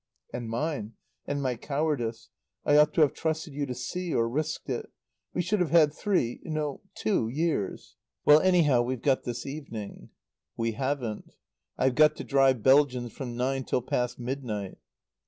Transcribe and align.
"And 0.33 0.49
mine. 0.49 0.93
And 1.27 1.43
my 1.43 1.55
cowardice. 1.55 2.31
I 2.65 2.75
ought 2.75 2.91
to 2.95 3.01
have 3.01 3.13
trusted 3.13 3.53
you 3.53 3.67
to 3.67 3.75
see, 3.75 4.11
or 4.15 4.27
risked 4.27 4.67
it. 4.67 4.89
We 5.35 5.43
should 5.43 5.59
have 5.59 5.69
had 5.69 5.93
three 5.93 6.39
no, 6.43 6.81
two 6.95 7.29
years." 7.29 7.97
"Well, 8.25 8.39
anyhow, 8.39 8.81
we've 8.81 9.03
got 9.03 9.25
this 9.25 9.45
evening." 9.45 10.09
"We 10.57 10.71
haven't. 10.71 11.35
I've 11.77 11.93
got 11.93 12.15
to 12.15 12.23
drive 12.23 12.63
Belgians 12.63 13.11
from 13.13 13.37
nine 13.37 13.63
till 13.63 13.83
past 13.83 14.17
midnight." 14.17 14.79